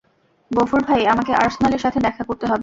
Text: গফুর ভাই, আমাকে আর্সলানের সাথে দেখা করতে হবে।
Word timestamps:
গফুর 0.51 0.81
ভাই, 0.83 1.01
আমাকে 1.07 1.31
আর্সলানের 1.35 1.79
সাথে 1.79 1.99
দেখা 1.99 2.23
করতে 2.23 2.45
হবে। 2.45 2.59